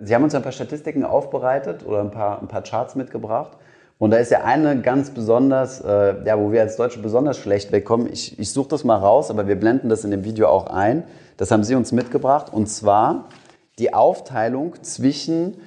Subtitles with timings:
[0.00, 3.56] Sie haben uns ein paar Statistiken aufbereitet oder ein paar, ein paar Charts mitgebracht.
[3.98, 7.70] Und da ist ja eine ganz besonders, äh, ja, wo wir als Deutsche besonders schlecht
[7.70, 8.08] wegkommen.
[8.12, 11.04] Ich, ich suche das mal raus, aber wir blenden das in dem Video auch ein.
[11.36, 12.52] Das haben Sie uns mitgebracht.
[12.52, 13.26] Und zwar
[13.78, 15.58] die Aufteilung zwischen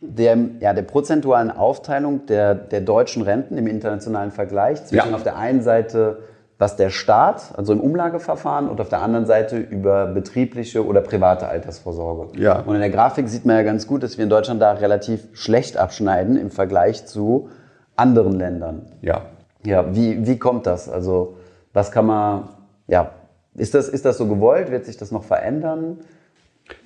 [0.00, 5.14] der, ja, der prozentualen Aufteilung der, der deutschen Renten im internationalen Vergleich zwischen Ja.
[5.14, 6.18] auf der einen Seite
[6.58, 11.46] was der Staat, also im Umlageverfahren, und auf der anderen Seite über betriebliche oder private
[11.46, 12.36] Altersvorsorge.
[12.38, 12.60] Ja.
[12.62, 15.28] Und in der Grafik sieht man ja ganz gut, dass wir in Deutschland da relativ
[15.34, 17.48] schlecht abschneiden im Vergleich zu
[17.94, 18.86] anderen Ländern.
[19.02, 19.22] Ja.
[19.64, 20.88] Ja, wie, wie kommt das?
[20.88, 21.36] Also,
[21.72, 22.48] was kann man,
[22.86, 23.12] ja,
[23.54, 24.70] ist das, ist das so gewollt?
[24.70, 25.98] Wird sich das noch verändern?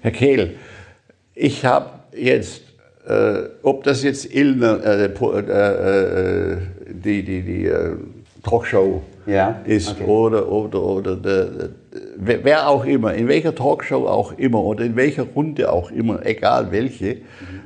[0.00, 0.56] Herr Kehl,
[1.34, 2.62] ich habe jetzt,
[3.06, 6.56] äh, ob das jetzt Illner, äh, po- äh, äh,
[6.88, 7.96] die, die, die äh,
[8.42, 10.04] Talkshow Ja, ist okay.
[10.04, 11.68] oder, oder, oder der, der,
[12.16, 16.72] wer auch immer, in welcher Talkshow auch immer oder in welcher Runde auch immer, egal
[16.72, 17.18] welche,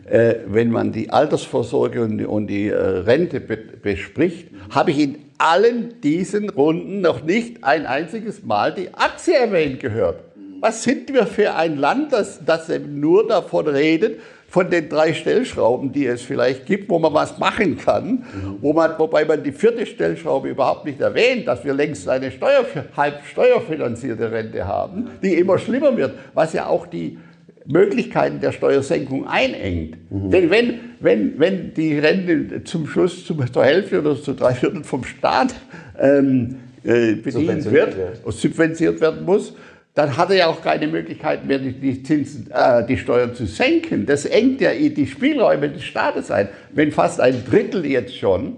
[0.05, 4.99] äh, wenn man die Altersvorsorge und, die- und die äh, Rente be bespricht, habe ich
[4.99, 10.21] in allen diesen Runden noch nicht ein einziges Mal die Aktie erwähnt gehört.
[10.61, 14.21] Was sind wir für ein Land, das, das eben nur davon redet,
[14.57, 18.25] von den drei Stellschrauben, die es vielleicht gibt, wo man was machen kann,
[18.63, 22.65] wo man, wobei man die vierte Stellschraube überhaupt nicht erwähnt, dass wir längst eine Steuer,
[22.97, 27.19] halb steuerfinanzierte Rente haben, die immer schlimmer wird, was ja auch die
[27.67, 29.99] Möglichkeiten der Steuersenkung einengt.
[30.09, 34.85] Denn wenn, wenn, wenn die Rente zum Schluss zum, zur Hälfte oder zu drei Viertel
[34.85, 35.55] vom Staat
[36.01, 38.25] ähm, äh, bedient wird, wird.
[38.25, 39.55] und subventioniert werden muss,
[39.97, 43.47] dann hat er ja auch keine Möglichkeit mehr, die, die Zinsen, äh, die Steuern zu
[43.47, 44.05] senken.
[44.05, 46.51] Das engt ja die Spielräume des Staates ein.
[46.73, 48.57] Wenn fast ein Drittel jetzt schon,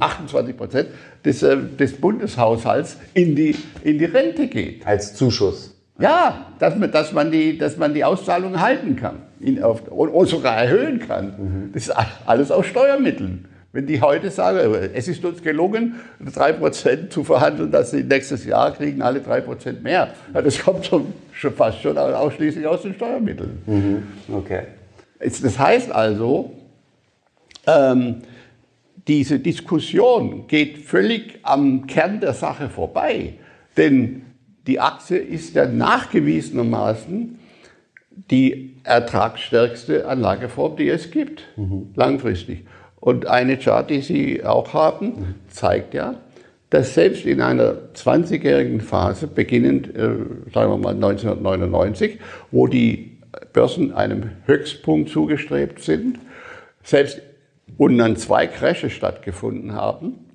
[0.00, 0.88] 28 Prozent,
[1.26, 4.86] des, äh, des Bundeshaushalts in die, in die Rente geht.
[4.86, 5.76] Als Zuschuss.
[6.00, 10.08] Ja, dass man, dass man, die, dass man die Auszahlung halten kann in, auf, und,
[10.08, 11.70] und sogar erhöhen kann.
[11.74, 11.94] Das ist
[12.24, 13.47] alles aus Steuermitteln.
[13.72, 14.58] Wenn die heute sagen,
[14.94, 20.14] es ist uns gelungen, 3% zu verhandeln, dass sie nächstes Jahr kriegen alle 3% mehr.
[20.32, 24.02] Ja, das kommt schon, schon fast schon ausschließlich aus den Steuermitteln.
[24.32, 24.62] Okay.
[25.18, 26.52] Es- Das heißt also,
[27.66, 28.22] ähm,
[29.06, 33.34] diese Diskussion geht völlig am Kern der Sache vorbei.
[33.76, 34.22] Denn
[34.66, 37.38] die Aktie ist ja nachgewiesenermaßen
[38.30, 41.42] die ertragsstärkste Anlageform, die es gibt,
[41.94, 42.64] langfristig.
[43.00, 46.14] Und eine Chart, die Sie auch haben, zeigt ja,
[46.70, 50.08] dass selbst in einer 20-jährigen Phase, beginnend, äh,
[50.52, 52.18] sagen wir mal 1999,
[52.50, 53.18] wo die
[53.52, 56.18] Börsen einem Höchstpunkt zugestrebt sind,
[56.82, 57.20] selbst
[57.76, 60.26] und dann zwei Crashes stattgefunden haben,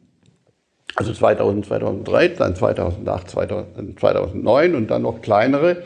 [0.96, 5.84] also 2000, 2003, dann 2008, 2000, 2009 und dann noch kleinere,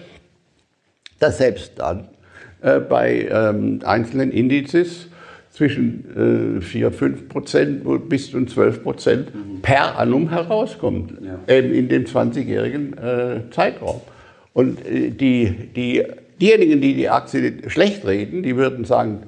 [1.20, 2.10] dass selbst dann
[2.62, 5.08] äh, bei ähm, einzelnen Indizes
[5.58, 9.32] zwischen äh, 4, 5 Prozent bis zu 12 Prozent
[9.64, 11.14] per annum herauskommt,
[11.48, 14.02] eben in dem 20-jährigen äh, Zeitraum.
[14.54, 16.04] Und äh, die, die,
[16.40, 19.24] diejenigen, die die Aktie schlecht reden, die würden sagen,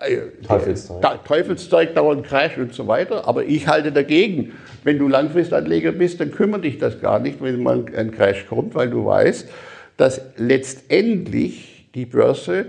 [0.00, 1.00] äh, Teufelszeug.
[1.00, 3.26] da- Teufelszeug, dauernd Crash und so weiter.
[3.26, 4.52] Aber ich halte dagegen.
[4.84, 8.74] Wenn du Langfristanleger bist, dann kümmert dich das gar nicht, wenn mal ein Crash kommt,
[8.74, 9.48] weil du weißt,
[9.96, 12.66] dass letztendlich die Börse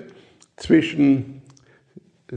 [0.56, 1.41] zwischen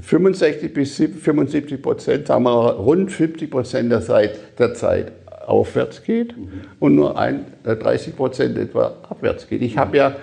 [0.01, 5.13] 65 bis 75 Prozent, sagen wir mal, rund 50 Prozent der Zeit, der Zeit
[5.47, 6.35] aufwärts geht
[6.81, 9.63] und nur ein, äh, 30 Prozent etwa abwärts geht.
[9.63, 10.17] Ich habe ja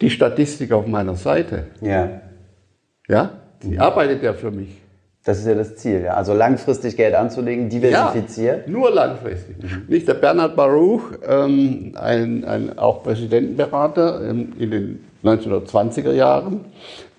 [0.00, 1.66] die Statistik auf meiner Seite.
[1.80, 2.20] Ja.
[3.08, 3.30] Ja,
[3.62, 4.80] die arbeitet ja für mich.
[5.24, 6.14] Das ist ja das Ziel, ja.
[6.14, 8.66] Also langfristig Geld anzulegen, diversifiziert.
[8.66, 9.56] Ja, nur langfristig.
[9.88, 16.64] Nicht der Bernhard Baruch, ähm, ein, ein auch Präsidentenberater ähm, in den 1920er Jahren,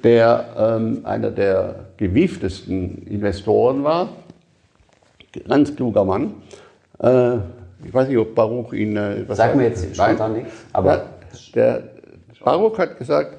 [0.03, 4.09] der ähm, einer der gewieftesten Investoren war,
[5.47, 6.33] ganz kluger Mann.
[6.99, 7.37] Äh,
[7.85, 8.97] ich weiß nicht, ob Baruch ihn.
[8.97, 10.53] Äh, was Sag mir jetzt spontan nichts.
[10.73, 11.05] Aber
[11.55, 11.83] Der
[12.43, 13.37] Baruch hat gesagt,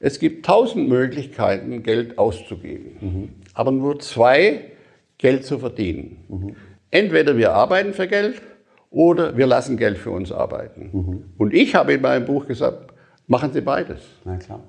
[0.00, 4.72] es gibt tausend Möglichkeiten, Geld auszugeben, aber nur zwei,
[5.18, 6.56] Geld zu verdienen.
[6.90, 8.42] Entweder wir arbeiten für Geld
[8.90, 11.24] oder wir lassen Geld für uns arbeiten.
[11.38, 12.92] Und ich habe in meinem Buch gesagt,
[13.28, 14.00] machen Sie beides.
[14.24, 14.60] na klar.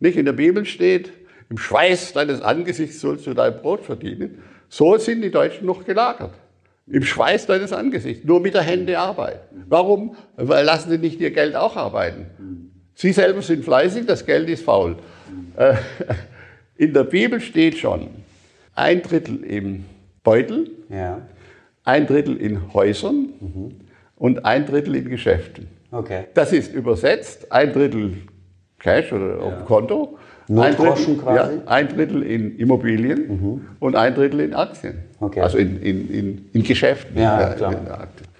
[0.00, 1.12] Nicht in der Bibel steht,
[1.50, 4.38] im Schweiß deines Angesichts sollst du dein Brot verdienen.
[4.68, 6.32] So sind die Deutschen noch gelagert.
[6.86, 9.64] Im Schweiß deines Angesichts, nur mit der Hände arbeiten.
[9.68, 10.16] Warum?
[10.36, 12.70] Weil lassen sie nicht ihr Geld auch arbeiten.
[12.94, 14.96] Sie selber sind fleißig, das Geld ist faul.
[15.56, 15.74] Äh,
[16.76, 18.08] In der Bibel steht schon,
[18.74, 19.84] ein Drittel im
[20.24, 21.20] Beutel, Ja.
[21.84, 23.28] ein Drittel in Häusern
[24.16, 25.68] und ein Drittel in Geschäften.
[25.90, 26.24] Okay.
[26.34, 28.16] Das ist übersetzt, ein Drittel
[28.82, 30.18] Cash oder auf dem Konto
[30.48, 31.36] Null ein, Drittel, quasi?
[31.36, 35.04] ja, ein Drittel in Immobilien und ein Drittel in Aktien.
[35.20, 35.40] Okay.
[35.40, 37.16] Also in, in, in, in Geschäften.
[37.16, 37.74] Ja, äh, klar.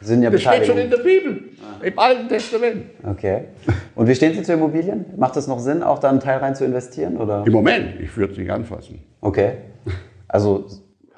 [0.01, 1.45] Sind ja das steht schon in der Bibel,
[1.81, 2.87] im Alten Testament.
[3.09, 3.45] Okay.
[3.95, 5.05] Und wie stehen Sie zu Immobilien?
[5.17, 7.17] Macht es noch Sinn, auch da einen Teil rein zu investieren?
[7.19, 7.45] Oder?
[7.47, 8.99] Im Moment, ich würde es nicht anfassen.
[9.21, 9.53] Okay.
[10.27, 10.67] Also,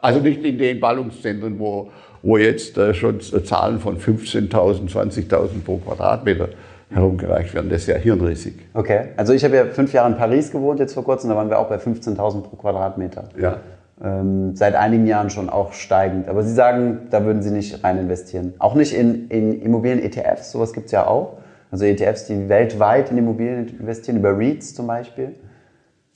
[0.03, 1.91] Also nicht in den Ballungszentren, wo,
[2.23, 6.51] wo jetzt äh, schon Zahlen von 15.000, 20.000 pro Quadratmeter
[6.95, 7.69] herumgereicht werden.
[7.71, 8.55] Das ist ja hirnrissig.
[8.73, 9.09] okay.
[9.17, 11.59] Also ich habe ja fünf Jahre in Paris gewohnt, jetzt vor kurzem, da waren wir
[11.59, 13.25] auch bei 15.000 pro Quadratmeter.
[13.39, 13.59] Ja.
[14.03, 16.29] Ähm, seit einigen Jahren schon auch steigend.
[16.29, 18.55] Aber Sie sagen, da würden Sie nicht rein investieren.
[18.59, 21.39] Auch nicht in, in Immobilien-ETFs, sowas gibt es ja auch.
[21.71, 25.35] Also ETFs, die weltweit in Immobilien investieren, über REITs zum Beispiel.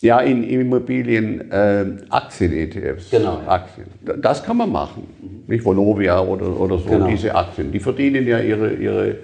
[0.00, 3.10] Ja, in Immobilien, äh, Aktien-ETFs.
[3.10, 3.40] Genau.
[3.46, 3.86] Aktien.
[4.22, 5.08] Das kann man machen.
[5.48, 7.08] Nicht Vonovia oder, oder so, Genau.
[7.08, 7.72] diese Aktien.
[7.72, 9.16] Die verdienen ja ihre, ihre,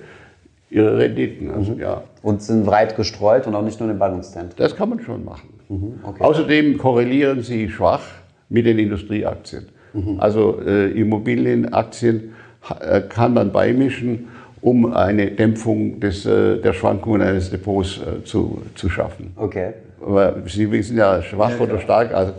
[0.74, 1.50] ihre Renditen.
[1.50, 1.80] Also, Mhm.
[1.80, 4.54] ja, Und sind breit gestreut und auch nicht nur in den Ballungszentren.
[4.56, 5.48] das kann man schon machen.
[5.68, 6.22] Mhm, okay.
[6.22, 8.02] Außerdem korrelieren sie schwach
[8.48, 9.66] mit den Industrieaktien.
[9.92, 10.16] Mhm.
[10.18, 12.34] Also äh, Immobilienaktien
[12.80, 14.28] äh, kann man beimischen,
[14.60, 19.32] um eine Dämpfung des, äh, der Schwankungen eines Depots äh, zu, zu schaffen.
[19.36, 19.74] Okay.
[20.04, 22.32] Aber Sie wissen ja, schwach oder stark, also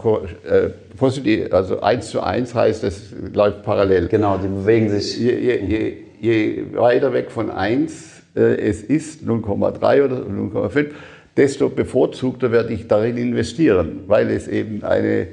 [0.48, 4.08] äh, positiv, also 1 zu 1 heißt, das läuft parallel.
[4.08, 5.18] Genau, die bewegen sich.
[5.20, 10.88] Je, je, je, je weiter weg von 1 äh, es ist, 0,3 oder 0,5,
[11.38, 15.28] desto bevorzugter werde ich darin investieren, weil es eben eine,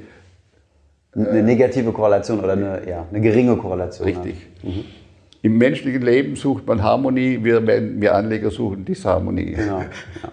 [1.15, 4.07] Eine negative Korrelation oder eine, ja, eine geringe Korrelation.
[4.07, 4.35] richtig,
[5.43, 9.51] im menschlichen Leben sucht man Harmonie, wir, wir Anleger suchen Disharmonie.
[9.51, 9.79] Genau.
[9.79, 9.85] Ja.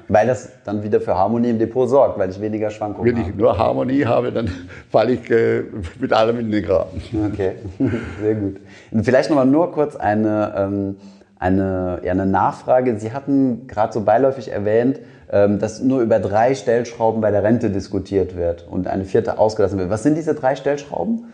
[0.06, 3.26] Weil das dann wieder für Harmonie im Depot sorgt, weil ich weniger Schwankungen Wenn ich
[3.26, 3.36] habe.
[3.36, 4.48] nur Harmonie habe, dann
[4.88, 5.64] falle ich äh,
[5.98, 7.02] mit allem in den Graben.
[7.32, 7.54] Okay,
[8.22, 8.60] sehr gut.
[8.92, 10.96] Und vielleicht nochmal nur kurz eine, ähm,
[11.40, 12.96] eine, ja, eine Nachfrage.
[13.00, 15.00] Sie hatten gerade so beiläufig erwähnt,
[15.32, 19.78] ähm, dass nur über drei Stellschrauben bei der Rente diskutiert wird und eine vierte ausgelassen
[19.78, 19.90] wird.
[19.90, 21.32] Was sind diese drei Stellschrauben?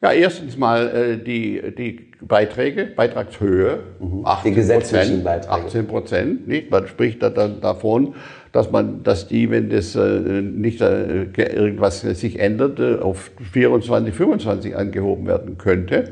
[0.00, 3.80] Ja, erstens mal äh, die, die Beiträge, Beitragshöhe,
[4.22, 5.52] 18 Die gesetzlichen Beiträge.
[5.66, 6.46] 18 Prozent.
[6.46, 6.70] Nicht?
[6.70, 8.14] Man spricht da dann davon,
[8.52, 10.00] dass man, dass die, wenn das äh,
[10.40, 15.96] nicht äh, ge- irgendwas sich ändert, äh, auf 24, 25 angehoben werden könnte.
[15.96, 16.06] Äh,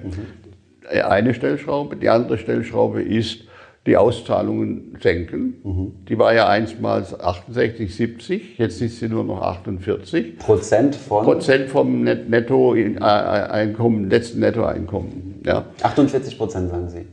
[0.88, 1.97] Eine Stellschraube.
[1.97, 3.43] Die andere Stellschraube ist
[3.87, 5.94] die Auszahlungen senken.
[6.09, 10.38] Die war ja einstmals 68, 70, jetzt ist sie nur noch 48.
[10.38, 15.41] Prozent von Prozent vom Net Nettoeinkommen, letzten Nettoeinkommen.
[15.44, 15.67] Ja.
[15.83, 17.06] 48 Prozent, sagen Sie.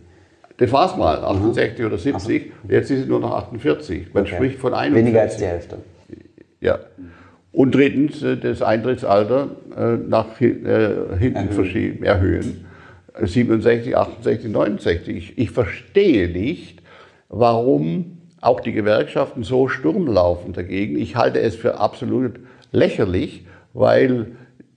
[0.58, 2.52] Das war es mal, 68 oder 70.
[2.68, 4.14] Jetzt ist es nur noch 48.
[4.14, 4.36] Man Okay.
[4.36, 5.06] spricht von 41.
[5.06, 5.78] Weniger als die Hälfte.
[6.62, 6.80] Ja.
[7.52, 12.66] Und drittens, äh, das Eintrittsalter äh, nach hi- äh, hinten verschieben, erhöhen.
[13.14, 15.16] Äh, 67, 68, 69.
[15.16, 16.82] Ich, ich verstehe nicht,
[17.30, 20.98] warum auch die Gewerkschaften so Sturm laufen dagegen.
[20.98, 22.34] Ich halte es für absolut
[22.72, 24.34] lächerlich, weil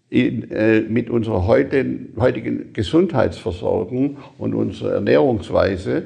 [0.09, 6.05] in, äh, mit unserer heutigen, heutigen Gesundheitsversorgung und unserer Ernährungsweise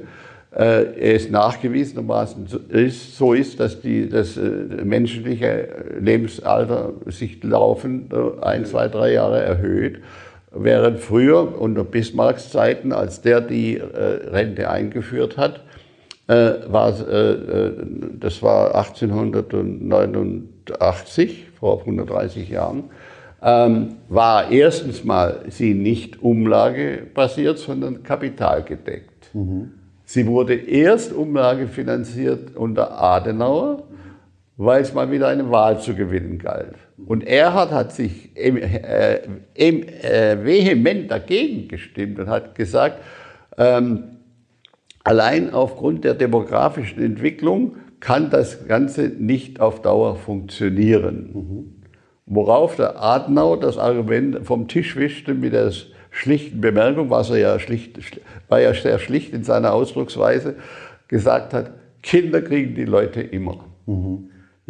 [0.57, 4.41] äh, es nachgewiesenermaßen so ist, so ist, dass die, das äh,
[4.83, 5.69] menschliche
[6.01, 10.01] Lebensalter sich laufend äh, ein, zwei, drei Jahre erhöht.
[10.53, 15.61] Während früher unter Bismarcks Zeiten, als der die äh, Rente eingeführt hat,
[16.27, 17.73] äh, war, äh, äh,
[18.19, 22.91] das war 1889, vor 130 Jahren,
[23.43, 29.31] ähm, war erstens mal sie nicht umlagebasiert, sondern kapitalgedeckt.
[30.05, 33.85] Sie wurde erst umlagefinanziert unter Adenauer,
[34.57, 36.75] weil es mal wieder eine Wahl zu gewinnen galt.
[37.07, 39.21] Und Erhard hat sich äh,
[39.55, 43.03] äh, vehement dagegen gestimmt und hat gesagt,
[43.59, 44.05] ähm,
[45.05, 51.77] allein aufgrund der demografischen Entwicklung kann das Ganze nicht auf Dauer funktionieren.
[52.27, 55.73] Worauf der Adenauer das Argument vom Tisch wischte mit der
[56.11, 57.99] schlichten Bemerkung, was er ja schlicht,
[58.49, 60.57] war ja sehr schlicht in seiner Ausdrucksweise,
[61.09, 63.65] gesagt hat, Kinder kriegen die Leute immer.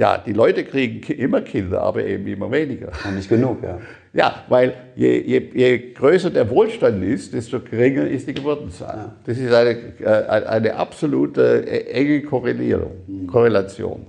[0.01, 2.89] Ja, die Leute kriegen immer Kinder, aber eben immer weniger.
[3.07, 3.77] Und nicht genug, ja.
[4.15, 9.13] Ja, weil je, je, je größer der Wohlstand ist, desto geringer ist die Geburtenzahl.
[9.27, 14.07] Das ist eine, äh, eine absolute äh, enge Korrelierung, Korrelation.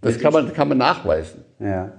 [0.00, 1.44] Das kann man, kann man nachweisen.
[1.60, 1.92] Ja.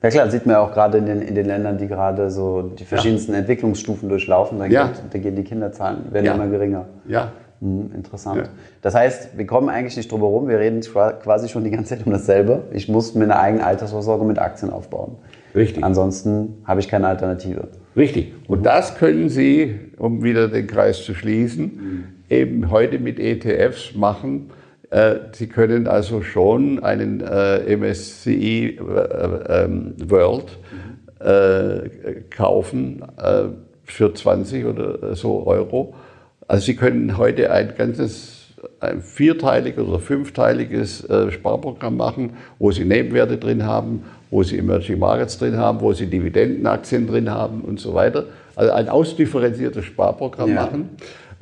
[0.00, 2.62] Ja klar, sieht man ja auch gerade in den, in den Ländern, die gerade so
[2.62, 4.86] die verschiedensten Entwicklungsstufen durchlaufen, da, Ja.
[4.86, 6.34] geht, da gehen die Kinderzahlen, werden Ja.
[6.34, 6.84] immer geringer.
[7.08, 8.36] Ja, Hm, interessant.
[8.38, 8.44] Ja.
[8.82, 11.96] Das heißt, wir kommen eigentlich nicht drum herum, wir reden qua- quasi schon die ganze
[11.96, 12.64] Zeit um dasselbe.
[12.72, 15.16] Ich muss mir eine eigene Altersvorsorge mit Aktien aufbauen.
[15.54, 15.84] Richtig.
[15.84, 17.68] Ansonsten habe ich keine Alternative.
[17.96, 18.32] richtig.
[18.48, 24.50] Und das können Sie, um wieder den Kreis zu schließen, eben heute mit ETFs machen.
[24.90, 30.58] Äh, Sie können also schon einen äh, MSCI äh, ähm, World
[32.30, 33.02] kaufen
[33.84, 35.94] für 20 oder so Euro.
[36.46, 38.34] Also Sie können heute ein ganzes
[38.80, 45.38] ein vierteiliges oder fünfteiliges Sparprogramm machen, wo Sie Nebenwerte drin haben, wo Sie Emerging Markets
[45.38, 48.24] drin haben, wo Sie Dividendenaktien drin haben und so weiter.
[48.56, 50.62] Also ein ausdifferenziertes Sparprogramm ja.
[50.62, 50.90] machen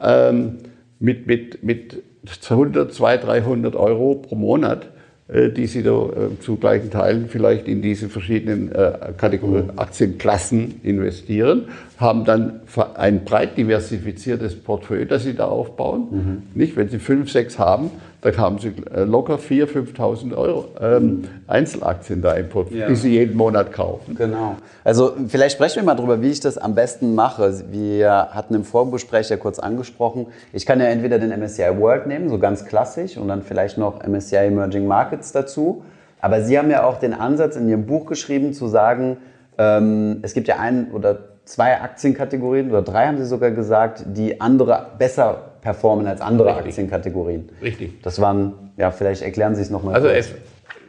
[0.02, 0.58] ähm,
[0.98, 2.02] mit, mit, mit
[2.48, 4.88] 100, 200, 300 Euro pro Monat, äh,
[5.32, 9.78] die Sie da äh, zu gleichen Teilen vielleicht in diese verschiedenen äh, Kategorien, mhm.
[9.78, 12.60] Aktienklassen investieren, haben dann
[12.94, 16.06] ein breit diversifiziertes Portfolio, das Sie da aufbauen.
[16.10, 16.42] Mhm.
[16.54, 17.90] Nicht, wenn Sie fünf, sechs haben,
[18.22, 22.88] dann haben Sie äh, locker 4.000, 5.000 Euro ähm, Einzelaktien da im Portfolio, ja.
[22.88, 24.14] die Sie jeden Monat kaufen.
[24.14, 24.56] Genau.
[24.84, 27.64] Also vielleicht sprechen wir mal darüber, wie ich das am besten mache.
[27.72, 32.28] Wir hatten im Vorgespräch ja kurz angesprochen, ich kann ja entweder den MSCI World nehmen,
[32.28, 35.82] so ganz klassisch, und dann vielleicht noch MSCI Emerging Markets dazu.
[36.20, 39.16] Aber Sie haben ja auch den Ansatz in Ihrem Buch geschrieben, zu sagen,
[39.58, 44.40] ähm, es gibt ja ein oder zwei Aktienkategorien oder drei haben Sie sogar gesagt, die
[44.40, 46.66] andere besser performen als andere Richtig.
[46.66, 47.48] Aktienkategorien.
[47.60, 48.02] Richtig.
[48.02, 49.94] Das waren, ja, vielleicht erklären Sie es nochmal.
[49.94, 50.32] Also es,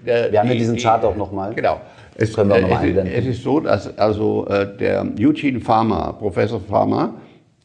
[0.05, 1.53] der, wir haben ja diesen Chart auch nochmal.
[1.53, 1.79] Genau.
[2.15, 6.59] Es, können wir noch mal es, ist so, dass also äh, der Eugene Farmer, Professor
[6.59, 7.15] Farmer,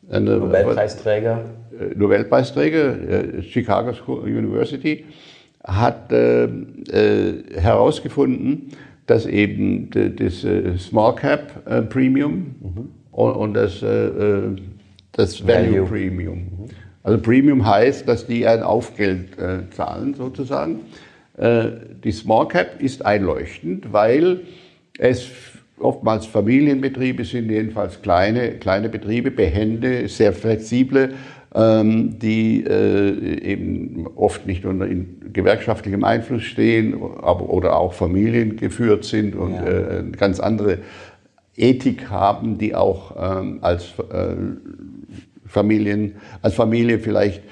[0.09, 1.40] Nobelpreisträger,
[1.78, 3.92] äh, Nobelpreisträger, äh, Chicago
[4.23, 5.04] University,
[5.64, 8.71] hat äh, äh, herausgefunden,
[9.08, 12.88] dass eben das äh, Small Cap Premium mhm.
[13.10, 13.80] und, das,
[15.12, 15.86] das Value, Value.
[15.86, 16.68] Premium mhm.
[17.08, 20.80] Also Premium heißt, dass die ein Aufgeld äh, zahlen sozusagen.
[21.38, 21.68] Äh,
[22.04, 24.40] die Small Cap ist einleuchtend, weil
[24.98, 25.30] es
[25.78, 31.14] oftmals Familienbetriebe sind, jedenfalls kleine, kleine Betriebe, behende, sehr flexible,
[31.55, 34.87] die äh, eben oft nicht unter
[35.33, 39.67] gewerkschaftlichem Einfluss stehen aber, oder auch familiengeführt sind und ja.
[39.67, 40.78] äh, ganz andere
[41.57, 44.37] Ethik haben, die auch ähm, als äh,
[45.47, 47.43] Familien, als Familie vielleicht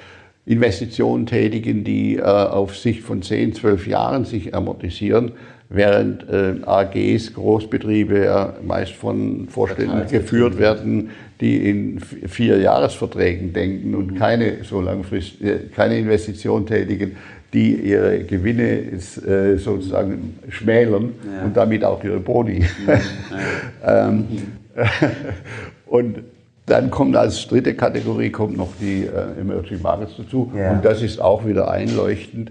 [0.44, 5.32] Investitionen tätigen, die auf Sicht von 10, 12 Jahren sich amortisieren,
[5.68, 13.94] während äh, AGs, Großbetriebe ja meist von Vorständen geführt werden, die in vier Jahresverträgen denken
[13.94, 14.18] und mhm.
[14.18, 17.16] keine so langfristig, äh, keine Investition tätigen,
[17.52, 21.44] die ihre Gewinne äh, sozusagen schmälern ja.
[21.44, 22.64] und damit auch ihre Boni.
[22.86, 24.08] Ja.
[24.08, 24.26] ähm,
[25.86, 26.18] und
[26.66, 30.52] dann kommt als dritte Kategorie kommt noch die äh, Emerging Markets dazu.
[30.56, 30.72] Ja.
[30.72, 32.50] Und das ist auch wieder einleuchtend.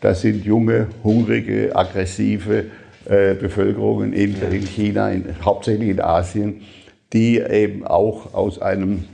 [0.00, 2.66] Das sind junge, hungrige, aggressive
[3.04, 6.62] äh, Bevölkerungen in, in China, in, hauptsächlich in Asien,
[7.12, 9.04] die eben auch aus einem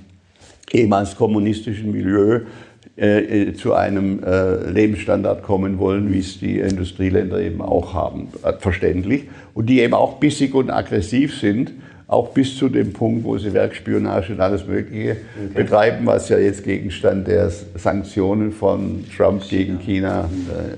[0.73, 2.41] ehemals kommunistischen Milieu
[2.97, 8.29] äh, äh zu einem äh, Lebensstandard kommen wollen, wie es die Industrieländer eben auch haben,
[8.59, 9.25] verständlich.
[9.53, 11.73] Und die eben auch bissig und aggressiv sind
[12.07, 15.63] auch bis zu dem Punkt, wo sie Werkspionage und alles Mögliche okay.
[15.63, 19.63] betreiben, was ja jetzt Gegenstand der Sanktionen von Trump China.
[19.63, 20.31] gegen China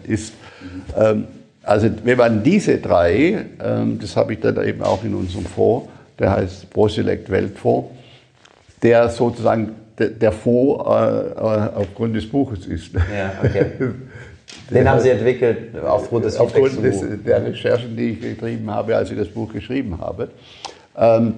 [0.07, 0.35] äh, ist.
[0.63, 1.03] Mhm.
[1.03, 1.25] Ähm,
[1.63, 5.89] also wenn man diese drei, ähm, das habe ich dann eben auch in unserem Fonds,
[6.19, 7.91] der heißt ProSelect Weltfonds,
[8.83, 12.93] der sozusagen der, der Fonds äh, äh, aufgrund des Buches ist.
[12.95, 13.67] Ja, okay.
[14.71, 19.11] Den haben Sie entwickelt aufgrund des Aufgrund des, der Recherchen, die ich getrieben habe, als
[19.11, 20.29] ich das Buch geschrieben habe.
[20.97, 21.35] Ähm,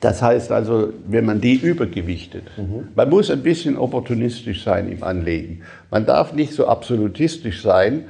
[0.00, 2.88] das heißt also, wenn man die übergewichtet, mhm.
[2.94, 5.62] man muss ein bisschen opportunistisch sein im Anlegen.
[5.90, 8.04] Man darf nicht so absolutistisch sein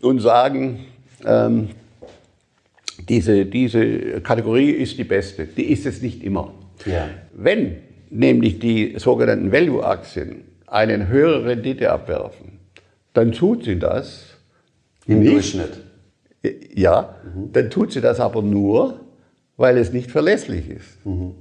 [0.00, 0.86] und sagen,
[1.26, 1.70] ähm,
[3.08, 5.46] diese, diese Kategorie ist die beste.
[5.46, 6.54] Die ist es nicht immer.
[6.86, 7.08] Ja.
[7.32, 7.76] Wenn
[8.10, 12.58] nämlich die sogenannten Value-Aktien eine höhere Rendite abwerfen,
[13.14, 14.36] dann tut sie das.
[15.06, 15.32] Im nicht.
[15.32, 15.80] Durchschnitt.
[16.74, 17.52] Ja, mhm.
[17.52, 19.00] dann tut sie das aber nur,
[19.56, 21.04] weil es nicht verlässlich ist.
[21.04, 21.34] Mhm.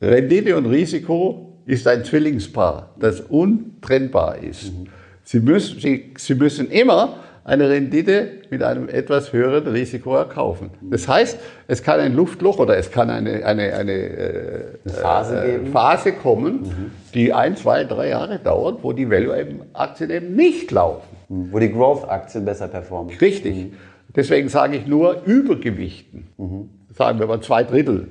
[0.00, 4.72] Rendite und Risiko ist ein Zwillingspaar, das untrennbar ist.
[4.72, 4.86] Mhm.
[5.22, 10.70] Sie, müssen, Sie, Sie müssen immer eine Rendite mit einem etwas höheren Risiko erkaufen.
[10.82, 15.66] Das heißt, es kann ein Luftloch oder es kann eine, eine, eine, äh, Phase, äh,
[15.66, 16.90] Phase, kommen, mhm.
[17.14, 21.08] die ein, zwei, drei Jahre dauert, wo die Value-Aktien eben nicht laufen.
[21.28, 21.52] Mhm.
[21.52, 23.16] Wo die Growth-Aktien besser performen.
[23.20, 23.56] Richtig.
[23.56, 23.72] Mhm.
[24.14, 26.28] Deswegen sage ich nur Übergewichten.
[26.36, 26.70] Mhm
[27.00, 28.08] sagen wir mal zwei Drittel.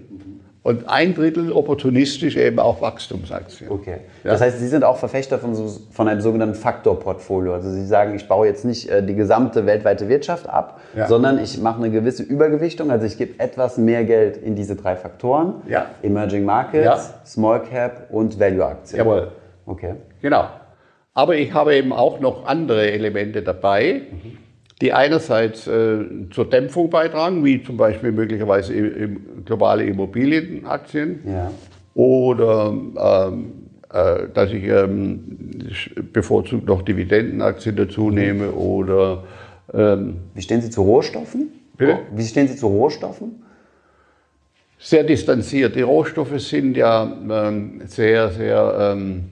[0.70, 3.72] Und ein Drittel opportunistisch eben auch Wachstumsaktien.
[3.72, 4.02] Okay.
[4.24, 4.34] Ja.
[4.34, 7.56] Das heißt, Sie sind auch Verfechter von, so, von einem sogenannten Faktorportfolio.
[7.56, 11.08] Also Sie sagen, ich baue jetzt nicht äh, die gesamte weltweite Wirtschaft ab, ja.
[11.08, 12.92] sondern ich mache eine gewisse Übergewichtung.
[12.92, 15.56] Also ich gebe etwas mehr Geld in diese drei Faktoren.
[15.68, 15.88] Ja.
[16.04, 19.00] Emerging Markets, Small Cap und Value Aktien.
[19.00, 19.32] Jawohl.
[19.66, 19.96] Okay.
[20.22, 20.50] Genau.
[21.16, 24.04] Aber ich habe eben auch noch andere Elemente dabei,
[24.81, 26.00] die einerseits äh,
[26.31, 31.51] zur Dämpfung beitragen, wie zum Beispiel möglicherweise im, globale Immobilienaktien Ja.
[31.95, 32.74] oder
[33.29, 33.51] ähm,
[33.91, 35.59] äh, dass ich ähm,
[36.13, 39.24] bevorzugt noch Dividendenaktien dazu nehme oder
[39.74, 41.50] ähm, Wie stehen Sie zu Rohstoffen?
[41.77, 42.00] Bitte?
[42.15, 43.43] Wie stehen Sie zu Rohstoffen?
[44.81, 45.75] sehr distanziert.
[45.75, 49.25] Die Rohstoffe sind ja ähm, sehr, sehr ähm,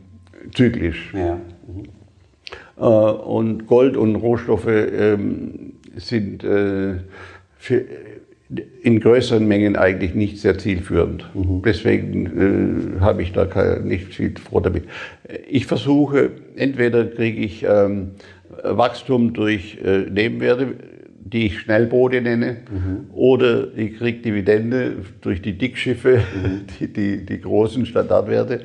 [0.54, 1.14] zyklisch.
[1.14, 1.36] Ja.
[1.36, 1.38] Äh,
[2.78, 6.96] und Gold und Rohstoffe ähm, sind äh,
[8.82, 11.30] in größeren Mengen eigentlich nicht sehr zielführend.
[11.66, 14.86] Deswegen äh, habe ich da nicht viel vor damit.
[15.50, 18.12] Ich versuche, entweder kriege ich ähm,
[18.64, 20.76] Wachstum durch äh, Nebenwerte,
[21.20, 22.58] die ich Schnellboote nenne,
[23.14, 26.22] oder ich kriege Dividende durch die Dickschiffe,
[26.80, 28.62] die, die, die großen Standardwerte.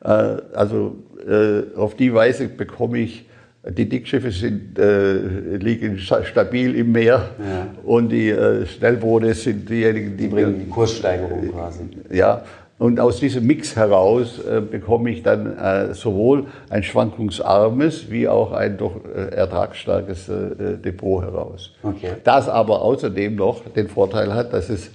[0.00, 0.96] Äh, also
[1.28, 3.26] äh, auf die Weise bekomme ich
[3.70, 7.66] die Dickschiffe sind, äh, liegen sta- stabil im Meer Ja.
[7.84, 11.80] und die äh, Schnellboote sind diejenigen, die, Die bringen die Kurssteigerung quasi.
[12.10, 12.42] ja,
[12.78, 18.52] und aus diesem Mix heraus äh, bekomme ich dann äh, sowohl ein schwankungsarmes wie auch
[18.52, 21.72] ein doch äh, ertragsstarkes äh, Depot heraus.
[21.82, 22.10] Okay.
[22.24, 24.90] Das aber außerdem noch den Vorteil hat, dass es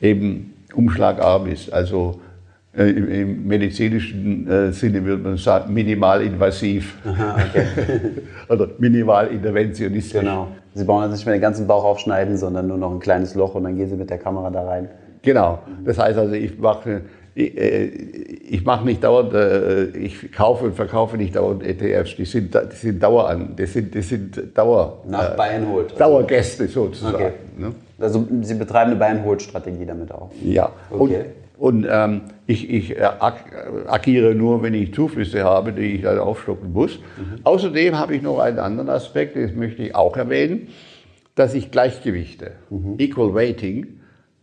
[0.00, 1.72] eben umschlagarm ist.
[1.72, 2.20] Also
[2.76, 7.66] äh, im, im medizinischen äh, Sinne würde man sagen, minimalinvasiv Aha, okay.
[8.48, 10.20] oder minimalinterventionistisch.
[10.20, 10.48] genau.
[10.74, 13.54] Sie brauchen also nicht mehr den ganzen Bauch aufschneiden, sondern nur noch ein kleines Loch
[13.54, 14.88] und dann gehen Sie mit der Kamera da rein.
[15.20, 15.58] Genau.
[15.84, 17.02] Das heißt also, ich mache
[17.34, 22.16] ich, äh, ich mache nicht dauernd, äh, ich kaufe und verkaufe nicht dauernd ETFs.
[22.16, 25.98] Die sind, die sind Daueran, die sind, die sind Dauer, Nach Buy and Hold.
[25.98, 27.14] Dauergäste sozusagen.
[27.14, 27.32] Okay.
[27.56, 27.72] Ne?
[27.98, 30.30] Also Sie betreiben eine Buy and Hold Strategie damit auch.
[30.42, 30.70] Ja.
[30.90, 31.00] Okay.
[31.00, 33.34] Und, und ähm, ich, ich äh, ag
[33.86, 36.98] agiere nur, wenn ich Zuflüsse habe, die ich dann aufstocken muss.
[37.44, 40.66] Außerdem habe ich noch einen anderen Aspekt, das möchte ich auch erwähnen,
[41.36, 42.50] dass ich Gleichgewichte,
[42.98, 44.00] Equal Weighting,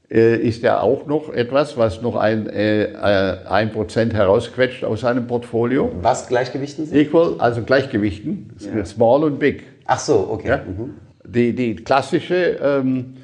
[0.10, 5.02] äh, ist ja auch noch etwas, was noch ein, äh, äh, ein Prozent herausquetscht aus
[5.02, 5.92] seinem Portfolio.
[6.02, 7.02] Was gleichgewichten Sie?
[7.02, 8.56] Equal, also Gleichgewichten,
[8.86, 9.64] Small und Big.
[9.84, 10.48] Ach so, okay.
[10.48, 10.58] Ja?
[10.60, 10.94] Mhm.
[11.26, 13.16] Die, die klassische ähm,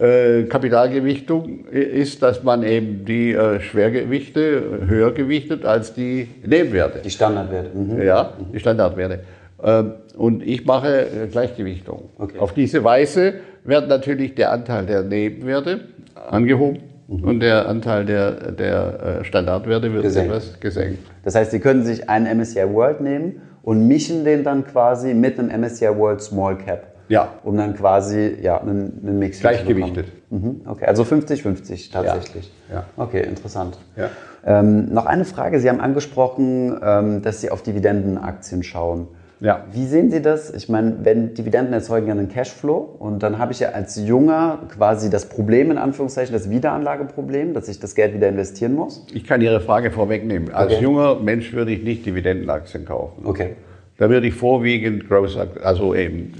[0.00, 7.00] äh, Kapitalgewichtung ist, dass man eben die äh, Schwergewichte höher gewichtet als die Nebenwerte.
[7.04, 7.76] Die Standardwerte.
[7.76, 8.02] Mhm.
[8.02, 9.20] Ja, die Standardwerte.
[9.62, 12.10] Ähm, und ich mache äh, Gleichgewichtung.
[12.18, 12.38] Okay.
[12.38, 13.34] Auf diese Weise
[13.64, 15.80] wird natürlich der Anteil der Nebenwerte
[16.28, 16.78] angehoben
[17.10, 17.24] Mhm.
[17.24, 20.30] und der Anteil der, der Standardwerte wird Gesenkt.
[20.30, 20.98] etwas gesenkt.
[21.24, 25.36] Das heißt, Sie können sich einen MSCI World nehmen und mischen den dann quasi mit
[25.36, 26.89] einem MSCI World Small Cap.
[27.10, 27.28] Ja.
[27.42, 30.06] Um dann quasi ja, einen, einen Mix Gleichgewichtet.
[30.30, 30.62] Mhm.
[30.64, 32.50] Okay, also 50-50 tatsächlich.
[32.72, 32.84] Ja.
[32.96, 33.78] Okay, interessant.
[33.96, 34.08] Ja.
[34.46, 35.58] Ähm, noch eine Frage.
[35.60, 39.08] Sie haben angesprochen, ähm, dass Sie auf Dividendenaktien schauen.
[39.40, 39.64] Ja.
[39.72, 40.52] Wie sehen Sie das?
[40.52, 44.60] Ich meine, wenn Dividenden erzeugen ja einen Cashflow und dann habe ich ja als Junger
[44.68, 49.04] quasi das Problem, in Anführungszeichen, das Wiederanlageproblem, dass ich das Geld wieder investieren muss.
[49.12, 50.52] Ich kann Ihre Frage vorwegnehmen.
[50.52, 50.82] Als Okay.
[50.82, 53.26] junger Mensch würde ich nicht Dividendenaktien kaufen.
[53.26, 53.56] Okay.
[54.00, 56.32] Da würde ich vorwiegend Growth, also eben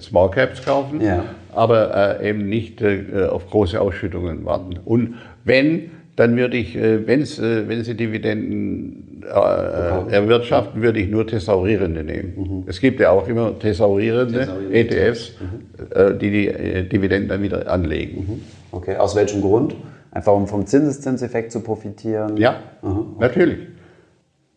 [0.00, 1.24] Small Caps kaufen, Ja.
[1.54, 4.80] aber äh, eben nicht äh, auf große Ausschüttungen warten.
[4.84, 5.14] Und
[5.44, 5.82] wenn,
[6.16, 12.02] dann würde ich, äh, wenn's, äh, wenn Sie Dividenden äh, erwirtschaften, würde ich nur thesaurierende
[12.02, 12.64] nehmen.
[12.66, 15.34] Es gibt ja auch immer thesaurierende, Thesaurierende ETFs,
[15.94, 18.42] äh, die die äh, Dividenden dann wieder anlegen.
[18.72, 19.76] Okay, aus welchem Grund?
[20.10, 22.36] Einfach um vom Zinseszinseffekt zu profitieren?
[22.36, 22.56] Ja,
[23.20, 23.58] natürlich.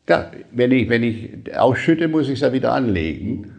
[0.10, 3.54] Ja, wenn ich, wenn ich ausschütte, muss ich es ja wieder anlegen.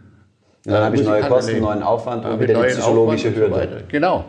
[0.63, 1.65] Dann habe ich neue ich Kosten, anlegen.
[1.65, 3.71] neuen Aufwand Dann und ich wieder die psychologische Aufwand und so Hürde.
[3.71, 3.83] weiter.
[3.87, 4.25] Genau.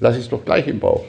[0.00, 1.02] Lass es doch gleich im Bauch.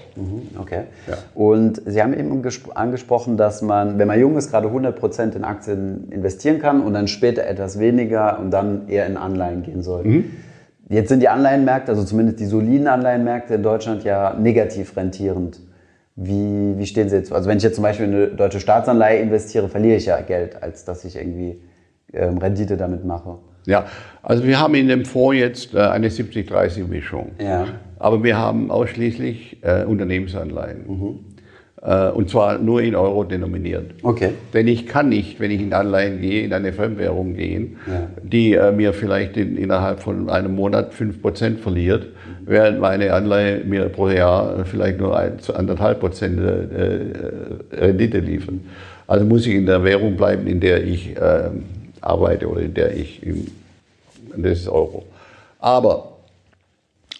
[0.59, 0.81] Okay.
[1.07, 1.17] Ja.
[1.33, 5.43] Und Sie haben eben gespro- angesprochen, dass man, wenn man jung ist, gerade 100% in
[5.45, 10.03] Aktien investieren kann und dann später etwas weniger und dann eher in Anleihen gehen soll.
[10.03, 10.25] Mhm.
[10.89, 15.59] Jetzt sind die Anleihenmärkte, also zumindest die soliden Anleihenmärkte in Deutschland ja negativ rentierend.
[16.15, 17.33] Wie, wie stehen Sie jetzt?
[17.33, 20.61] Also wenn ich jetzt zum Beispiel in eine deutsche Staatsanleihe investiere, verliere ich ja Geld,
[20.63, 21.59] als dass ich irgendwie
[22.13, 23.37] ähm, Rendite damit mache.
[23.65, 23.85] Ja,
[24.23, 27.31] also wir haben in dem Fonds jetzt äh, eine 70-30-Mischung.
[27.39, 27.65] Ja.
[27.99, 31.19] Aber wir haben ausschließlich äh, Unternehmensanleihen.
[31.81, 33.91] Äh, und zwar nur in Euro denominiert.
[34.03, 34.29] Okay.
[34.53, 38.07] Denn ich kann nicht, wenn ich in Anleihen gehe, in eine Fremdwährung gehen, Ja.
[38.23, 42.07] die äh, mir vielleicht in, innerhalb von einem Monat 5% verliert,
[42.45, 48.19] während meine Anleihe mir pro Jahr vielleicht nur ein, zu anderthalb Prozent äh, äh, Rendite
[48.19, 48.55] liefert.
[49.07, 51.49] Also muss ich in der Währung bleiben, in der ich äh,
[52.01, 53.47] arbeite oder in der ich, im,
[54.37, 55.05] das ist Euro.
[55.59, 56.17] Aber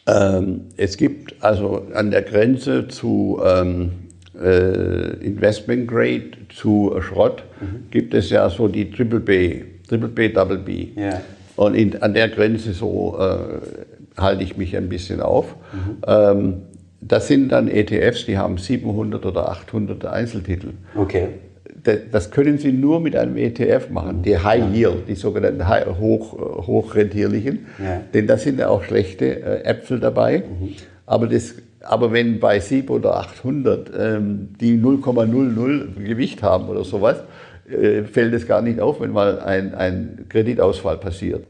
[0.08, 3.92] ähm, es gibt also an der Grenze zu ähm,
[4.40, 7.44] äh, Investment Grade zu Schrott
[7.90, 10.88] gibt es ja so die Triple B Triple B, Double B.
[10.96, 11.22] Ja.
[11.56, 15.56] Und in, an der Grenze so äh, halte ich mich ein bisschen auf.
[16.08, 16.62] Ähm,
[17.02, 20.70] das sind dann ETFs, die haben 700 oder 800 Einzeltitel.
[20.96, 21.28] Okay.
[22.12, 26.34] Das- können Sie nur mit einem ETF machen, die High Yield, die sogenannten high, hoch,
[26.34, 27.68] äh, hochrentierlichen.
[27.78, 28.02] Ja.
[28.12, 30.44] Denn da sind ja auch schlechte äh, Äpfel dabei.
[31.06, 37.18] Aber, das, aber wenn bei 700 oder 800 ähm, die 0,00 Gewicht haben oder sowas,
[37.70, 41.46] äh, fällt es gar nicht auf, wenn mal ein, ein Kreditausfall passiert.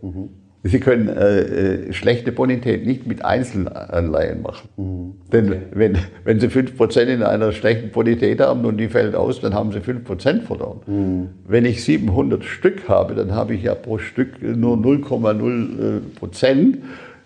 [0.68, 5.20] Sie können äh, äh, schlechte Bonität nicht mit Einzelanleihen machen.
[5.32, 9.54] Denn wenn, wenn Sie 5% in einer schlechten Bonität haben und die fällt aus, dann
[9.54, 11.30] haben Sie 5% verloren.
[11.48, 16.80] Wenn ich 700 Stück habe, dann habe ich ja pro Stück nur 0,0 Prozent.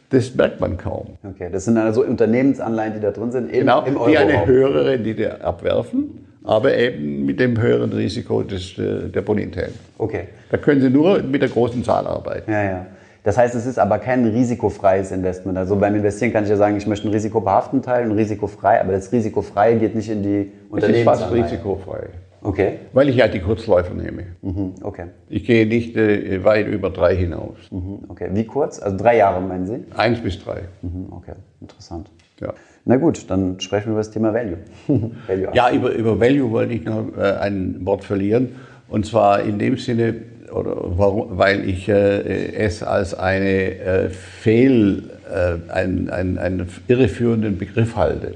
[0.10, 1.18] Das merkt man kaum.
[1.24, 4.86] Okay, das sind also Unternehmensanleihen, die da drin sind, im, Genau, im die eine höhere
[4.86, 9.72] Rendite abwerfen, aber eben mit dem höheren Risiko des, äh, der Bonität.
[9.98, 12.52] Okay, Da können Sie nur mit der großen Zahl arbeiten.
[12.52, 12.86] ja, ja.
[13.24, 15.58] Das heißt, es ist aber kein risikofreies Investment.
[15.58, 18.94] Also beim Investieren kann ich ja sagen, ich möchte einen risikobehafteten Teil und risikofrei, aber
[18.94, 22.08] das risikofreie geht nicht in die Es ist fast risikofrei,
[22.42, 24.24] Okay, weil ich ja die Kurzläufer nehme.
[24.42, 24.76] mhm.
[24.84, 27.58] okay, Ich gehe nicht äh, weit über drei hinaus.
[27.72, 28.06] mhm.
[28.08, 28.30] okay.
[28.32, 28.80] Wie kurz?
[28.80, 29.84] Also drei Jahre meinen Sie?
[29.98, 30.62] Eins bis drei.
[30.82, 31.08] Mhm.
[31.12, 32.10] Okay, interessant.
[32.40, 32.54] Ja.
[32.86, 34.58] Na gut, dann sprechen wir über das Thema Value.
[35.28, 38.56] Value Ja, über, über Value wollte ich noch äh, ein Wort verlieren.
[38.88, 40.16] Und zwar in dem Sinne,
[40.52, 47.58] oder warum, weil ich äh, es als eine äh, Fehl, äh, einen, einen, einen irreführenden
[47.58, 48.36] Begriff halte.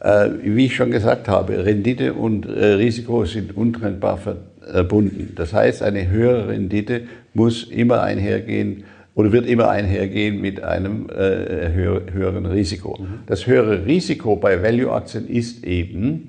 [0.00, 5.34] Äh, wie ich schon gesagt habe, Rendite und äh, Risiko sind untrennbar verbunden.
[5.36, 7.02] Das heißt, eine höhere Rendite
[7.34, 12.98] muss immer einhergehen oder wird immer einhergehen mit einem äh, höher, höheren Risiko.
[13.26, 16.28] Das höhere Risiko bei Value-Aktien ist eben,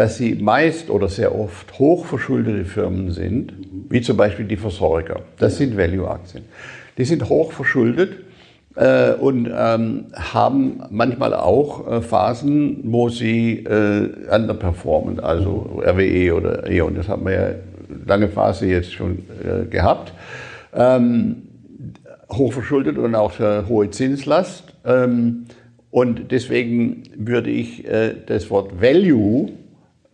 [0.00, 3.52] dass sie meist oder sehr oft hochverschuldete Firmen sind,
[3.90, 5.20] wie zum Beispiel die Versorger.
[5.38, 6.44] Das sind Value-Aktien.
[6.96, 8.16] Die sind hochverschuldet
[8.76, 16.70] äh, und ähm, haben manchmal auch äh, Phasen, wo sie äh, underperformen, also RWE oder
[16.70, 16.94] E.ON.
[16.94, 17.50] Das haben wir ja
[18.06, 20.14] lange Phase jetzt schon äh, gehabt.
[20.72, 21.42] Ähm,
[22.32, 24.64] hochverschuldet und auch äh, hohe Zinslast.
[24.82, 25.44] Ähm,
[25.90, 29.50] und deswegen würde ich äh, das Wort Value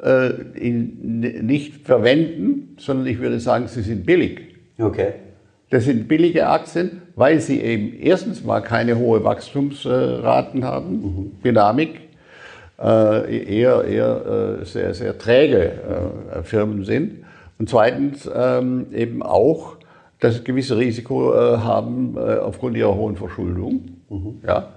[0.03, 4.41] äh, in, nicht verwenden, sondern ich würde sagen, sie sind billig.
[4.79, 5.15] Okay.
[5.71, 12.01] Das sind billige Aktien, weil sie eben erstens mal keine hohe Wachstumsraten haben, Dynamik,
[12.79, 15.73] äh, eher, eher äh, sehr, sehr träge
[16.33, 17.25] äh, Firmen sind.
[17.59, 19.77] Und zweitens ähm, eben auch
[20.21, 23.81] das gewisse Risiko äh, haben äh, aufgrund ihrer hohen Verschuldung.
[24.47, 24.69] Ja.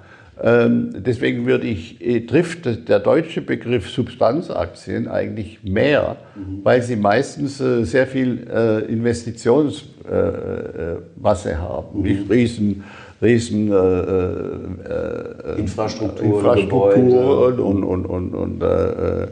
[0.41, 6.15] Ähm, deswegen würde ich, äh, trifft der deutsche Begriff Substanzaktien eigentlich mehr,
[6.63, 12.01] weil sie meistens äh, sehr viel äh, Investitionsmasse haben.
[12.01, 12.85] Nicht riesen,
[13.21, 17.63] riesen äh, äh, Infrastruktur, Infrastruktur Gebäude.
[17.63, 19.27] und, und, und, und äh,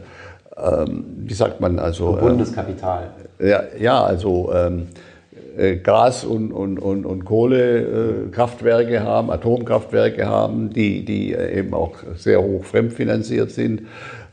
[0.58, 2.18] ähm, wie sagt man also?
[2.18, 3.12] äh, Bundeskapital.
[3.38, 4.84] ja, ja, also ähm, äh,
[5.76, 12.40] Gas- und, und, und, und Kohlekraftwerke haben, Atomkraftwerke haben, die, die äh, eben auch sehr
[12.40, 13.82] hoch fremdfinanziert sind.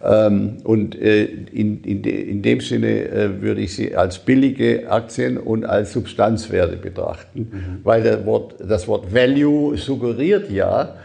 [0.04, 5.38] Ähm, und äh, in, in, in dem Sinne äh, würde ich sie als billige Aktien
[5.38, 10.96] und als Substanzwerte betrachten, weil das Wort, das Wort Value suggeriert ja,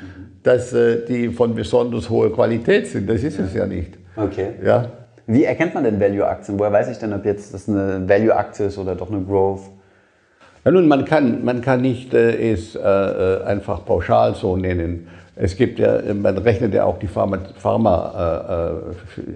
[0.43, 3.09] dass äh, die von besonders hoher Qualität sind.
[3.09, 3.97] Das ist es ja nicht.
[4.17, 4.49] Okay.
[4.65, 4.91] Ja.
[5.27, 6.59] Wie erkennt man denn Value-Aktien?
[6.59, 9.71] Woher weiß ich denn, ob jetzt das eine Value-Aktie ist oder doch eine Growth?
[10.65, 15.09] Ja, nun, man kann, man kann nicht äh, es äh, äh, einfach pauschal so nennen.
[15.37, 18.75] Es gibt ja, man rechnet ja auch die Pharma, Pharma,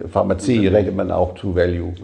[0.03, 1.95] äh, äh, Pharmazie, rechnet man auch zu Value.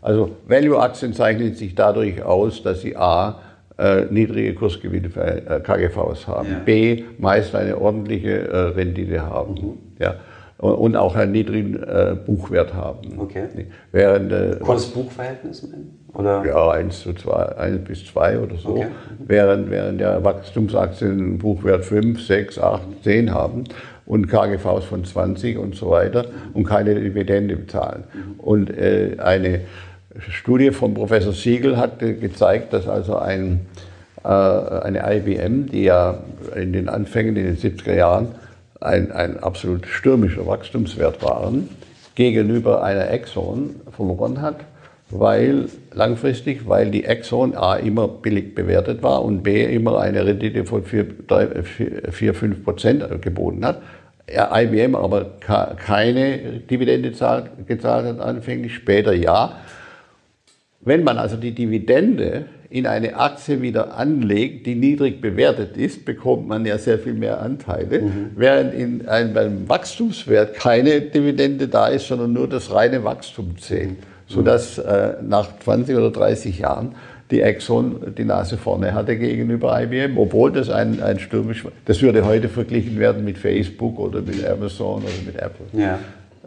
[0.00, 3.40] Also Value-Aktien zeichnen sich dadurch aus, dass sie A,
[3.76, 6.58] äh, niedrige Kursgewinne für KGVs haben, Ja.
[6.64, 9.78] B, meist eine ordentliche Rendite haben.
[9.98, 10.14] Ja.
[10.58, 13.16] Und auch einen niedrigen äh, Buchwert haben.
[13.18, 13.44] Okay.
[13.92, 15.68] Während äh, Kurs-Buch-Verhältnis?
[16.14, 16.44] Oder?
[16.44, 18.70] ja, 1 zu 2, 1 bis 2 oder so.
[18.70, 18.86] Okay.
[19.24, 23.64] Während, während der Wachstumsaktien einen Buchwert 5, 6, 8, 10 haben
[24.04, 28.04] und KGVs von 20 und so weiter und keine Dividende bezahlen.
[28.38, 29.60] Und äh, eine
[30.18, 33.66] Studie von Professor Siegel hat gezeigt, dass also ein,
[34.24, 36.18] äh, eine IBM, die ja
[36.56, 38.28] in den Anfängen, in den 70er Jahren,
[38.80, 41.68] ein, ein absolut stürmischer Wachstumswert waren,
[42.14, 44.60] gegenüber einer Exxon verloren hat,
[45.10, 50.64] weil langfristig, weil die Exxon A immer billig bewertet war und B immer eine Rendite
[50.64, 53.80] von 4, 3, 4, 4 5 Prozent geboten hat.
[54.28, 59.60] IBM aber keine Dividende zahlt, gezahlt hat anfänglich, später ja.
[60.80, 66.48] Wenn man also die Dividende in eine Aktie wieder anlegt, die niedrig bewertet ist, bekommt
[66.48, 68.30] man ja sehr viel mehr Anteile, mhm.
[68.36, 73.96] während in einem, beim Wachstumswert keine Dividende da ist, sondern nur das reine Wachstum zählt,
[74.26, 76.94] sodass äh, nach 20 oder 30 Jahren
[77.30, 81.72] die Exxon die Nase vorne hatte gegenüber IBM, obwohl das ein, ein stürmisch war.
[81.84, 85.66] Das würde heute verglichen werden mit Facebook oder mit Amazon oder mit Apple.
[85.72, 85.98] Ja.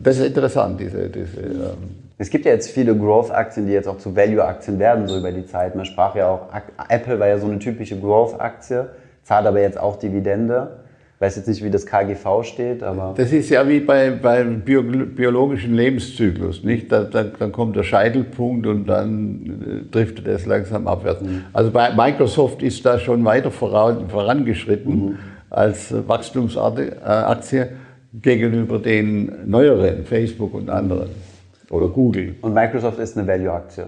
[0.02, 3.98] Das ist interessant, diese, diese ähm, es gibt ja jetzt viele Growth-Aktien, die jetzt auch
[3.98, 5.76] zu Value-Aktien werden, so über die Zeit.
[5.76, 6.50] Man sprach ja auch,
[6.88, 8.90] Apple war ja so eine typische Growth-Aktie,
[9.24, 10.82] zahlt aber jetzt auch Dividende.
[11.16, 13.16] Ich weiß jetzt nicht, wie das KGV steht, aber.
[13.18, 16.92] Das ist ja wie bei, beim Bio, biologischen Lebenszyklus, nicht?
[16.92, 21.24] Da, da, dann kommt der Scheitelpunkt und dann äh, driftet es langsam abwärts.
[21.24, 21.46] Mhm.
[21.54, 25.18] Also bei Microsoft ist da schon weiter voran, vorangeschritten mhm.
[25.50, 27.66] als Wachstumsaktie
[28.14, 31.31] gegenüber den neueren, Facebook und anderen
[31.72, 32.36] oder Google.
[32.42, 33.88] Und Microsoft ist eine Value-Aktie?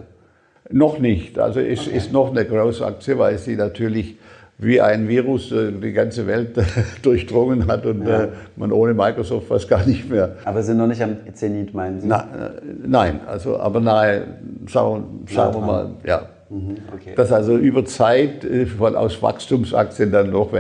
[0.72, 1.38] Noch nicht.
[1.38, 1.98] Also es okay.
[1.98, 4.18] ist noch eine Großaktie, weil sie natürlich
[4.58, 6.58] wie ein Virus äh, die ganze Welt
[7.02, 8.24] durchdrungen hat und ja.
[8.24, 10.38] Äh, man ohne Microsoft fast gar nicht mehr.
[10.46, 12.08] Aber Sie sind noch nicht am Zenit, meinen Sie?
[12.08, 14.24] Na, äh, nein, also aber nahe,
[14.70, 16.30] sagen, sagen wir mal, ja.
[16.50, 17.14] Mhm, okay.
[17.16, 18.46] Dass also über Zeit
[18.78, 20.52] von, aus Wachstumsaktien dann noch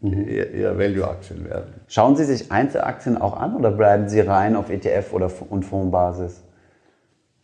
[0.00, 0.28] mhm.
[0.28, 1.74] eher Value-Aktien werden.
[1.88, 6.45] Schauen Sie sich Einzelaktien auch an oder bleiben Sie rein auf ETF- oder und Fondsbasis?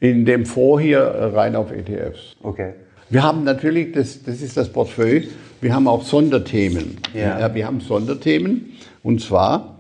[0.03, 2.35] In dem Fonds hier rein auf ETFs.
[2.43, 2.73] Okay.
[3.09, 5.23] Wir haben natürlich, das, das ist das Portfolio,
[5.61, 6.97] wir haben auch Sonderthemen.
[7.15, 7.39] Ja.
[7.39, 8.73] ja wir haben Sonderthemen
[9.05, 9.79] und zwar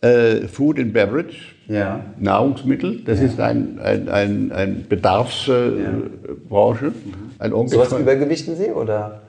[0.00, 2.04] äh, Food and Beverage, ja.
[2.20, 3.26] Nahrungsmittel, das ja.
[3.26, 6.86] ist ein, ein, ein, ein Bedarfsbranche.
[6.86, 6.92] Äh,
[7.40, 9.22] ein Onkel so was übergewichten Sie oder?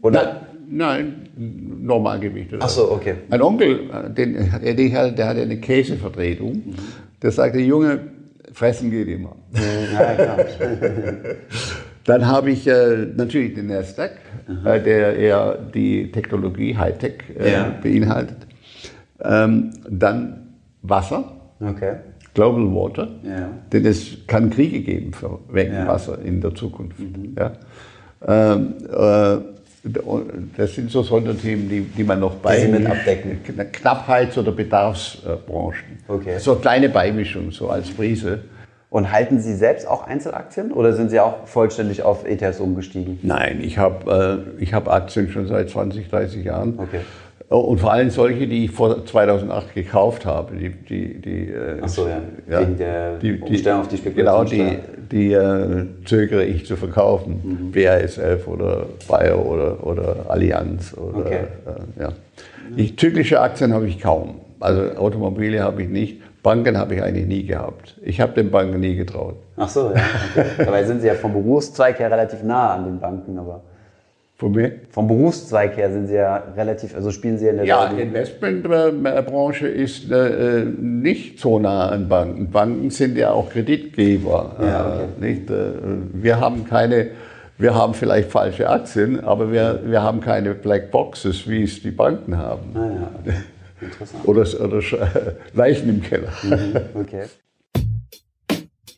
[0.00, 0.42] oder?
[0.70, 2.50] Nein, nein Normalgewicht.
[2.60, 3.16] Ach so, okay.
[3.30, 6.74] Ein Onkel, äh, den, der, der hatte eine Käsevertretung, mhm.
[7.20, 8.13] der sagte, Junge,
[8.54, 9.36] fressen geht immer.
[9.92, 10.38] Ja, klar.
[12.04, 14.12] Dann habe ich äh, natürlich den Nasdaq,
[14.64, 17.74] äh, der eher die Technologie, Hightech äh, ja.
[17.82, 18.46] beinhaltet.
[19.22, 21.24] Ähm, dann Wasser,
[21.60, 21.96] okay.
[22.34, 23.48] Global Water, ja.
[23.72, 25.86] denn es kann Kriege geben für wegen ja.
[25.86, 26.98] Wasser in der Zukunft.
[26.98, 27.36] Mhm.
[27.38, 27.52] Ja.
[28.26, 29.63] Ähm, äh,
[30.56, 33.40] das sind so Sonderthemen, die, die man noch bei mit abdecken.
[33.70, 35.98] Knappheits- oder Bedarfsbranchen.
[36.08, 36.38] Okay.
[36.38, 38.44] So kleine Beimischung, so als Prise.
[38.88, 43.18] Und halten Sie selbst auch Einzelaktien oder sind Sie auch vollständig auf ETFs umgestiegen?
[43.22, 46.78] Nein, ich habe äh, hab Aktien schon seit 20, 30 Jahren.
[46.78, 47.00] Okay.
[47.48, 50.56] Und vor allem solche, die ich vor 2008 gekauft habe.
[50.56, 52.20] Die, die, die, äh, Ach so, ja.
[52.48, 52.60] ja.
[52.60, 54.58] Wegen der die, Umstellung auf die Spekulation.
[54.58, 54.70] Genau,
[55.10, 57.40] die, die äh, zögere ich zu verkaufen.
[57.44, 57.72] Mhm.
[57.72, 60.94] BASF oder Bayer oder, oder Allianz.
[60.96, 61.40] Oder, okay.
[61.98, 62.12] äh, ja.
[62.76, 64.40] Ich, zyklische Aktien habe ich kaum.
[64.58, 66.20] Also Automobile habe ich nicht.
[66.42, 67.96] Banken habe ich eigentlich nie gehabt.
[68.02, 69.36] Ich habe den Banken nie getraut.
[69.56, 70.02] Ach so, ja.
[70.32, 70.46] Okay.
[70.64, 73.62] Dabei sind Sie ja vom Berufszweig her relativ nah an den Banken, aber.
[74.36, 74.72] Von mir?
[74.90, 80.10] Vom Berufszweig her sind Sie ja relativ, also spielen Sie in der Ja, Investmentbranche ist
[80.10, 82.50] äh, nicht so nah an Banken.
[82.50, 84.56] Banken sind ja auch Kreditgeber.
[84.60, 85.04] Ja, okay.
[85.04, 85.50] äh, nicht?
[85.50, 85.54] Äh,
[86.14, 87.10] wir haben keine,
[87.58, 91.92] wir haben vielleicht falsche Aktien, aber wir, wir haben keine Black Boxes, wie es die
[91.92, 92.74] Banken haben.
[92.74, 92.90] Ah,
[93.26, 93.34] ja.
[93.80, 94.26] Interessant.
[94.26, 94.82] Oder, oder
[95.54, 96.32] Leichen im Keller.
[96.42, 97.24] Mhm, okay.